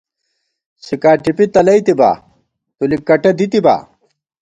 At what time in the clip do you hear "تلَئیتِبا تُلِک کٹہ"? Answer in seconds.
1.53-3.31